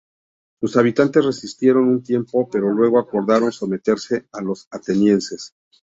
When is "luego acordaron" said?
2.71-3.51